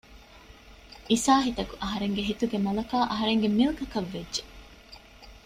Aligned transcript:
އިސާހިތަކު 1.11 1.73
އަހަރެންގެ 1.83 2.21
ހިތުގެ 2.29 2.57
މަލަކާ 2.65 2.97
އަހަރެންގެ 3.11 3.49
މިލްކަކަށް 3.57 4.09
ވެއްޖެ 4.13 4.41